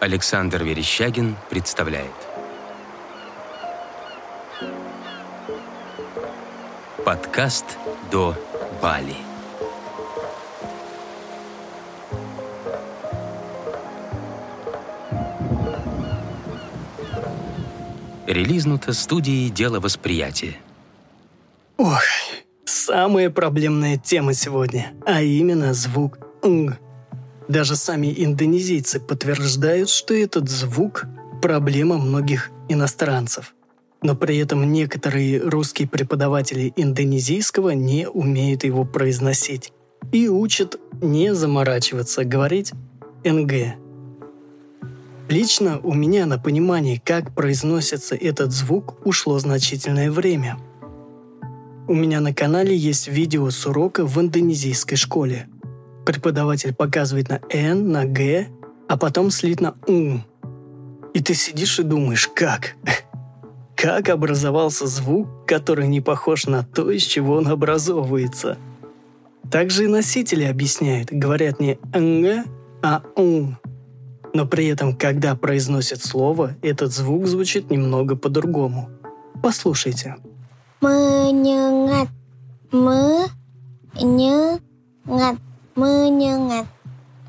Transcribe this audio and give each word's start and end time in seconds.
Александр 0.00 0.62
Верещагин 0.62 1.34
представляет 1.50 2.12
Подкаст 7.04 7.64
до 8.12 8.36
Бали 8.80 9.16
Релизнуто 18.28 18.92
студией 18.92 19.50
«Дело 19.50 19.80
восприятия». 19.80 20.58
Ох, 21.76 22.02
самая 22.64 23.30
проблемная 23.30 23.96
тема 23.96 24.32
сегодня, 24.32 24.92
а 25.04 25.22
именно 25.22 25.74
звук 25.74 26.18
«нг». 26.44 26.78
Даже 27.48 27.76
сами 27.76 28.12
индонезийцы 28.14 29.00
подтверждают, 29.00 29.88
что 29.88 30.12
этот 30.12 30.50
звук– 30.50 31.06
проблема 31.42 31.96
многих 31.96 32.50
иностранцев. 32.68 33.54
Но 34.02 34.14
при 34.14 34.36
этом 34.36 34.70
некоторые 34.70 35.40
русские 35.40 35.88
преподаватели 35.88 36.72
индонезийского 36.76 37.70
не 37.70 38.06
умеют 38.06 38.64
его 38.64 38.84
произносить 38.84 39.72
и 40.12 40.28
учат 40.28 40.78
не 41.00 41.34
заморачиваться, 41.34 42.24
говорить 42.24 42.72
«нг». 43.24 43.76
Лично 45.28 45.80
у 45.82 45.94
меня 45.94 46.26
на 46.26 46.38
понимание, 46.38 47.00
как 47.02 47.34
произносится 47.34 48.14
этот 48.14 48.52
звук, 48.52 48.94
ушло 49.06 49.38
значительное 49.38 50.10
время. 50.10 50.58
У 51.86 51.94
меня 51.94 52.20
на 52.20 52.34
канале 52.34 52.76
есть 52.76 53.08
видео 53.08 53.50
с 53.50 53.66
урока 53.66 54.04
в 54.04 54.20
индонезийской 54.20 54.98
школе– 54.98 55.48
преподаватель 56.08 56.72
показывает 56.72 57.28
на 57.28 57.38
«н», 57.50 57.92
на 57.92 58.06
«г», 58.06 58.48
а 58.88 58.96
потом 58.96 59.30
слит 59.30 59.60
на 59.60 59.74
«ум». 59.86 60.24
И 61.12 61.22
ты 61.22 61.34
сидишь 61.34 61.78
и 61.78 61.82
думаешь, 61.82 62.30
как? 62.34 62.76
Как 63.76 64.08
образовался 64.08 64.86
звук, 64.86 65.28
который 65.46 65.86
не 65.86 66.00
похож 66.00 66.46
на 66.46 66.62
то, 66.64 66.90
из 66.90 67.02
чего 67.02 67.34
он 67.34 67.46
образовывается? 67.46 68.56
Также 69.50 69.84
и 69.84 69.86
носители 69.86 70.44
объясняют, 70.44 71.10
говорят 71.12 71.60
не 71.60 71.78
«нг», 71.92 72.44
а 72.82 73.02
«ум». 73.14 73.58
Но 74.32 74.46
при 74.46 74.66
этом, 74.66 74.96
когда 74.96 75.36
произносят 75.36 76.02
слово, 76.02 76.56
этот 76.62 76.90
звук 76.90 77.26
звучит 77.26 77.70
немного 77.70 78.16
по-другому. 78.16 78.88
Послушайте. 79.42 80.16
Menyengat. 80.80 82.08
Menyengat 82.72 84.62
menyengat 85.78 86.66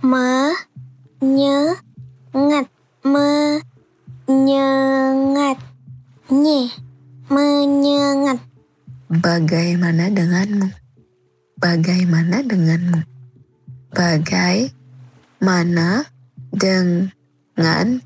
menyengat 0.02 1.78
menyengat 4.26 5.58
nye 6.34 6.74
menyengat 7.30 8.42
bagaimana 9.06 10.10
denganmu 10.10 10.74
bagaimana 11.62 12.42
denganmu 12.42 13.06
bagaimana 13.94 14.66
denganmu 16.50 18.02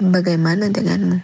bagaimana 0.00 0.72
denganmu 0.72 1.20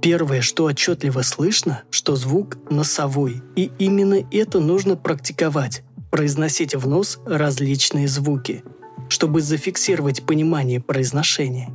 Первое, 0.00 0.42
что 0.42 0.66
отчетливо 0.66 1.22
слышно, 1.22 1.82
что 1.90 2.14
звук 2.14 2.56
носовой, 2.70 3.42
и 3.56 3.72
именно 3.80 4.22
это 4.30 4.60
нужно 4.60 4.94
практиковать 4.94 5.82
произносить 6.10 6.74
в 6.74 6.88
нос 6.88 7.18
различные 7.24 8.08
звуки, 8.08 8.62
чтобы 9.08 9.40
зафиксировать 9.40 10.24
понимание 10.24 10.80
произношения. 10.80 11.70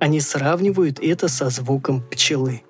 Они 0.00 0.20
сравнивают 0.20 1.00
это 1.00 1.28
со 1.28 1.50
звуком 1.50 2.02
пчелы. 2.02 2.62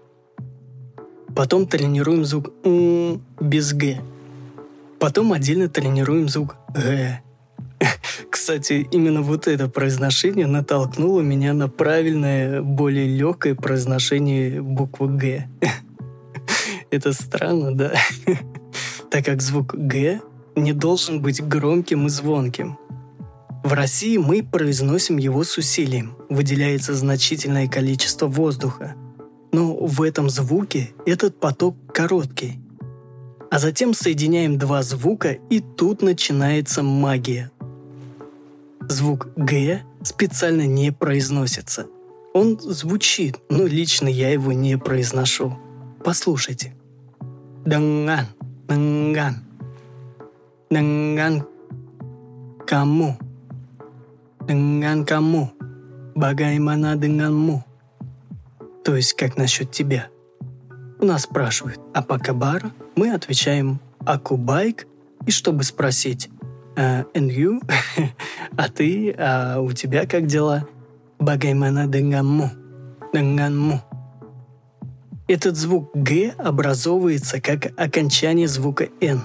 Потом 1.35 1.67
тренируем 1.67 2.25
звук 2.25 2.53
«м» 2.65 3.23
без 3.41 3.73
«г». 3.73 4.01
Потом 4.99 5.33
отдельно 5.33 5.69
тренируем 5.69 6.29
звук 6.29 6.57
«г». 6.75 7.23
Кстати, 8.31 8.89
именно 8.91 9.23
вот 9.23 9.47
это 9.47 9.69
произношение 9.69 10.47
натолкнуло 10.47 11.21
меня 11.21 11.53
на 11.53 11.69
правильное, 11.69 12.63
более 12.63 13.07
легкое 13.07 13.55
произношение 13.55 14.63
буквы 14.63 15.09
«г». 15.09 15.49
Это 16.91 17.13
странно, 17.13 17.75
да? 17.75 17.93
Так 19.11 19.25
как 19.25 19.41
звук 19.41 19.75
«г» 19.75 20.21
не 20.59 20.73
должен 20.73 21.21
быть 21.21 21.43
громким 21.43 22.07
и 22.07 22.11
звонким. 22.11 22.79
В 23.65 23.73
России 23.73 24.17
мы 24.17 24.43
произносим 24.43 25.17
его 25.17 25.45
с 25.45 25.59
усилием, 25.59 26.17
выделяется 26.29 26.95
значительное 26.95 27.69
количество 27.69 28.27
воздуха. 28.27 28.95
Но 29.53 29.75
в 29.75 30.03
этом 30.03 30.31
звуке 30.31 30.91
этот 31.07 31.39
поток 31.41 31.77
короткий. 31.93 32.61
А 33.51 33.59
затем 33.59 33.95
соединяем 33.95 34.59
два 34.59 34.83
звука, 34.83 35.33
и 35.51 35.61
тут 35.61 36.03
начинается 36.03 36.83
магия. 36.83 37.51
Звук 38.89 39.29
«г» 39.37 39.83
специально 40.03 40.67
не 40.67 40.93
произносится. 40.93 41.87
Он 42.35 42.59
звучит, 42.61 43.37
но 43.49 43.67
лично 43.67 44.09
я 44.09 44.31
его 44.31 44.53
не 44.53 44.79
произношу. 44.79 45.59
Послушайте. 46.05 46.75
Данган, 47.65 48.27
данган, 48.69 49.48
dengan 50.71 51.45
kamu. 52.69 53.17
Dengan 54.45 55.05
kamu. 55.05 55.49
Bagaimana 56.17 56.97
denganmu? 56.97 57.65
То 58.85 58.97
есть, 58.97 59.15
как 59.15 59.37
насчет 59.37 59.71
тебя? 59.71 60.09
У 61.01 61.05
нас 61.05 61.23
спрашивают 61.23 61.79
«Апа 61.95 62.19
кабар?» 62.19 62.73
Мы 62.97 63.13
отвечаем 63.13 63.79
«Акубайк?» 64.05 64.87
И 65.27 65.31
чтобы 65.31 65.63
спросить 65.65 66.29
«And 66.77 67.31
you?» 67.31 67.61
«А 68.57 68.69
ты? 68.69 69.15
А 69.17 69.61
у 69.61 69.73
тебя 69.73 70.07
как 70.07 70.27
дела?» 70.27 70.67
«Bagaimana 71.19 71.87
denganmu?» 71.87 72.51
«Denganmu?» 73.13 73.81
Этот 75.29 75.57
звук 75.57 75.91
«г» 75.95 76.33
образовывается 76.39 77.41
как 77.41 77.79
окончание 77.79 78.49
звука 78.49 78.89
«н», 79.01 79.21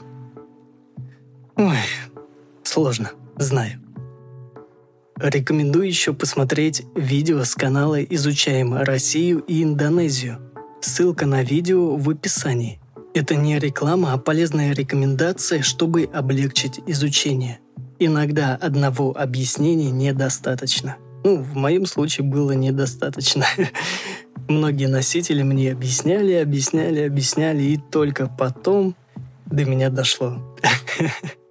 Ой, 1.63 1.77
сложно, 2.63 3.11
знаю. 3.37 3.79
Рекомендую 5.15 5.87
еще 5.87 6.11
посмотреть 6.11 6.83
видео 6.93 7.45
с 7.45 7.55
канала 7.55 8.03
«Изучаем 8.03 8.75
Россию 8.75 9.39
и 9.47 9.63
Индонезию». 9.63 10.39
Ссылка 10.81 11.25
на 11.25 11.41
видео 11.41 11.95
в 11.95 12.09
описании. 12.09 12.81
Это 13.13 13.35
не 13.35 13.59
реклама, 13.59 14.11
а 14.11 14.17
полезная 14.17 14.73
рекомендация, 14.73 15.61
чтобы 15.61 16.09
облегчить 16.13 16.81
изучение. 16.85 17.59
Иногда 17.97 18.55
одного 18.55 19.17
объяснения 19.17 19.89
недостаточно. 19.89 20.97
Ну, 21.23 21.37
в 21.37 21.55
моем 21.55 21.85
случае 21.85 22.27
было 22.27 22.51
недостаточно. 22.51 23.45
Многие 24.49 24.87
носители 24.87 25.43
мне 25.43 25.71
объясняли, 25.71 26.33
объясняли, 26.33 27.03
объясняли, 27.03 27.63
и 27.63 27.77
только 27.77 28.27
потом 28.27 28.97
до 29.45 29.63
меня 29.63 29.89
дошло. 29.89 30.57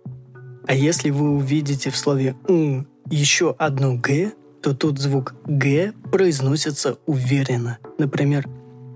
А 0.67 0.75
если 0.75 1.11
вы 1.11 1.31
увидите 1.31 1.91
в 1.91 1.97
слове 1.97 2.37
«м» 2.49 2.87
еще 3.11 3.55
одну 3.59 3.99
«г», 3.99 4.33
то 4.63 4.75
тут 4.75 4.99
звук 4.99 5.35
«г» 5.45 5.93
произносится 6.13 6.99
уверенно. 7.07 7.79
Например, 7.99 8.49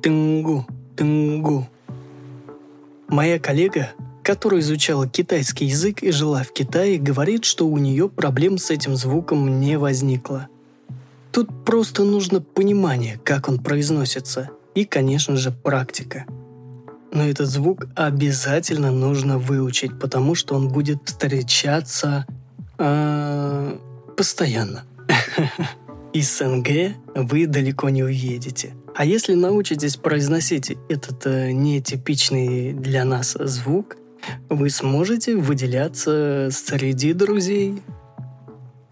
«тынгу», 0.03 0.66
«тынгу». 0.97 1.69
Моя 3.09 3.38
коллега, 3.38 3.91
которая 4.22 4.60
изучала 4.60 5.09
китайский 5.09 5.66
язык 5.66 6.03
и 6.03 6.10
жила 6.10 6.43
в 6.43 6.53
Китае, 6.53 6.99
говорит, 6.99 7.44
что 7.44 7.66
у 7.66 7.78
нее 7.78 8.09
проблем 8.09 8.59
с 8.59 8.71
этим 8.71 8.97
звуком 8.97 9.60
не 9.60 9.77
возникло. 9.77 10.48
Тут 11.33 11.65
просто 11.65 12.04
нужно 12.04 12.41
понимание, 12.41 13.21
как 13.24 13.48
он 13.48 13.59
произносится, 13.59 14.51
и, 14.74 14.84
конечно 14.84 15.36
же, 15.36 15.51
практика– 15.51 16.27
но 17.16 17.27
этот 17.27 17.48
звук 17.48 17.86
обязательно 17.95 18.91
нужно 18.91 19.39
выучить, 19.39 19.98
потому 19.98 20.34
что 20.34 20.54
он 20.54 20.68
будет 20.68 20.98
встречаться 21.07 22.27
э, 22.78 23.77
постоянно. 24.16 24.84
Из 26.13 26.36
СНГ 26.36 26.95
вы 27.15 27.47
далеко 27.47 27.89
не 27.89 28.04
уедете. 28.04 28.74
А 28.95 29.07
если 29.07 29.33
научитесь 29.33 29.97
произносить 29.97 30.77
этот 30.91 31.27
э, 31.27 31.53
нетипичный 31.53 32.74
для 32.74 33.07
нас 33.07 33.34
звук, 33.41 33.97
вы 34.51 34.68
сможете 34.68 35.36
выделяться 35.36 36.51
среди 36.53 37.15
друзей. 37.15 37.83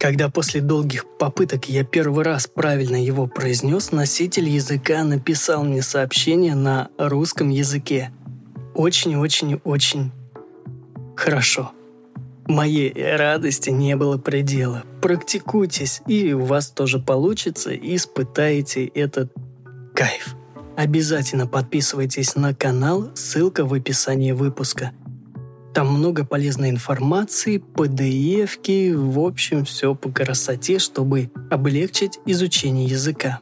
Когда 0.05 0.29
после 0.29 0.61
долгих 0.61 1.07
попыток 1.19 1.71
я 1.71 1.83
первый 1.83 2.25
раз 2.25 2.47
правильно 2.47 3.03
его 3.03 3.27
произнес, 3.27 3.91
носитель 3.91 4.51
языка 4.51 5.03
написал 5.03 5.65
мне 5.65 5.81
сообщение 5.81 6.55
на 6.55 6.91
русском 6.99 7.49
языке. 7.49 8.11
Очень-очень-очень 8.75 10.13
хорошо. 11.17 11.73
Моей 12.47 12.93
радости 13.17 13.71
не 13.71 13.97
было 13.97 14.19
предела. 14.19 14.85
Практикуйтесь, 15.01 16.03
и 16.07 16.35
у 16.35 16.45
вас 16.45 16.69
тоже 16.69 16.99
получится, 16.99 17.71
и 17.71 17.97
испытаете 17.97 18.85
этот 18.85 19.33
кайф. 19.95 20.37
Обязательно 20.77 21.47
подписывайтесь 21.47 22.37
на 22.37 22.55
канал, 22.55 23.11
ссылка 23.15 23.65
в 23.65 23.73
описании 23.73 24.33
выпуска. 24.33 24.93
Там 25.75 25.89
много 25.89 26.25
полезной 26.25 26.71
информации, 26.71 27.59
pdf 27.59 28.95
в 28.95 29.19
общем, 29.19 29.65
все 29.65 29.97
по 29.97 30.09
красоте, 30.09 30.79
чтобы 30.79 31.33
облегчить 31.51 32.21
изучение 32.27 32.87
языка. 32.87 33.41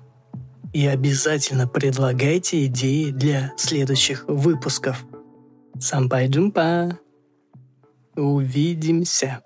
И 0.73 0.87
обязательно 0.87 1.69
предлагайте 1.69 2.64
идеи 2.64 3.11
для 3.11 3.52
следующих 3.58 4.25
выпусков. 4.26 5.05
Сампай 5.79 6.29
джумпа! 6.29 6.99
Увидимся! 8.17 9.43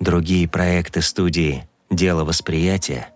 Другие 0.00 0.48
проекты 0.48 1.00
студии 1.00 1.68
«Дело 1.90 2.24
восприятия» 2.24 3.12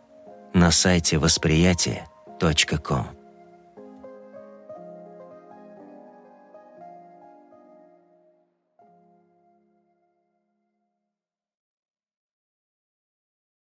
на 0.55 0.71
сайте 0.71 1.19
восприятие.ком. 1.19 3.09